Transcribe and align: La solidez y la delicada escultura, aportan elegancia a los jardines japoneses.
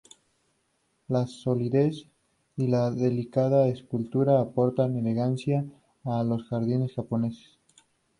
La 1.09 1.27
solidez 1.27 2.07
y 2.57 2.65
la 2.65 2.89
delicada 2.89 3.67
escultura, 3.67 4.39
aportan 4.41 4.97
elegancia 4.97 5.63
a 6.05 6.23
los 6.23 6.45
jardines 6.47 6.91
japoneses. 6.95 7.59